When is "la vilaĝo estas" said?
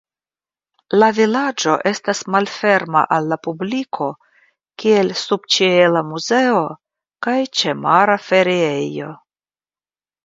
1.01-2.21